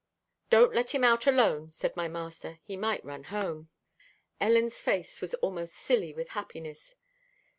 [0.49, 3.69] "Don't let him out alone," said my master, "he might run home."
[4.39, 6.95] Ellen's face was almost silly with happiness.